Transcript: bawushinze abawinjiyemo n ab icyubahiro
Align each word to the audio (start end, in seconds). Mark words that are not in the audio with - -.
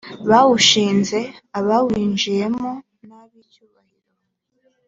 bawushinze 0.29 1.19
abawinjiyemo 1.59 2.71
n 3.07 3.09
ab 3.21 3.31
icyubahiro 3.43 4.09